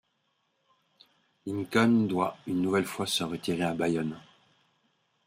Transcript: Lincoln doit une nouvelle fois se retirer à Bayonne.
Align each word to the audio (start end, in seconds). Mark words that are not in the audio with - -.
Lincoln 1.45 2.07
doit 2.07 2.35
une 2.47 2.59
nouvelle 2.63 2.85
fois 2.87 3.05
se 3.05 3.23
retirer 3.23 3.61
à 3.61 3.75
Bayonne. 3.75 4.19